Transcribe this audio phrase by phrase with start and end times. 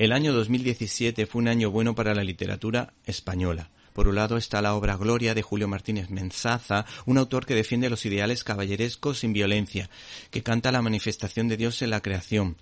[0.00, 3.68] El año 2017 fue un año bueno para la literatura española.
[3.92, 7.90] Por un lado está la obra Gloria de Julio Martínez Menzaza, un autor que defiende
[7.90, 9.90] los ideales caballerescos sin violencia,
[10.30, 12.56] que canta la manifestación de Dios en la creación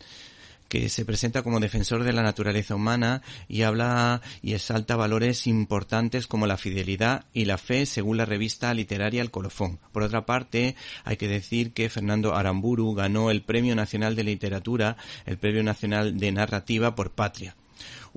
[0.69, 6.27] que se presenta como defensor de la naturaleza humana y habla y exalta valores importantes
[6.27, 9.79] como la fidelidad y la fe según la revista literaria El Colofón.
[9.93, 14.97] Por otra parte, hay que decir que Fernando Aramburu ganó el Premio Nacional de Literatura,
[15.27, 17.57] el Premio Nacional de Narrativa por Patria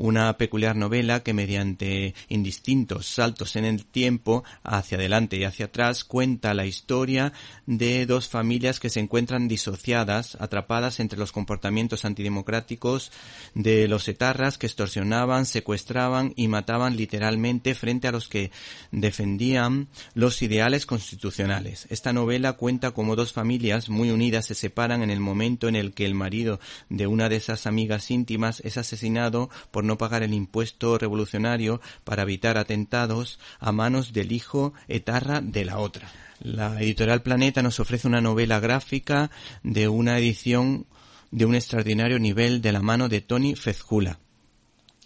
[0.02, 6.04] una peculiar novela que mediante indistintos saltos en el tiempo, hacia adelante y hacia atrás,
[6.04, 7.34] cuenta la historia
[7.68, 13.12] de dos familias que se encuentran disociadas, atrapadas entre los comportamientos antidemocráticos
[13.54, 18.52] de los etarras que extorsionaban, secuestraban y mataban literalmente frente a los que
[18.92, 21.86] defendían los ideales constitucionales.
[21.92, 25.94] Esta novela cuenta cómo dos familias muy unidas se separan en el momento en el
[25.94, 26.59] que el marido
[26.90, 32.58] de una de esas amigas íntimas es asesinado por pagar el impuesto revolucionario para evitar
[32.58, 36.11] atentados a manos del hijo etarra de la otra.
[36.39, 39.30] La editorial Planeta nos ofrece una novela gráfica
[39.64, 40.88] de una edición
[41.31, 44.19] de un extraordinario nivel de la mano de Tony Fezjula.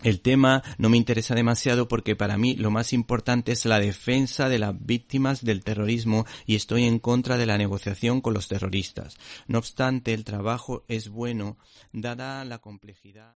[0.03, 4.50] El tema no me interesa demasiado porque para mí lo más importante es la defensa
[4.50, 9.17] de las víctimas del terrorismo y estoy en contra de la negociación con los terroristas.
[9.47, 11.58] No obstante, el trabajo es bueno
[11.91, 13.36] dada la complejidad.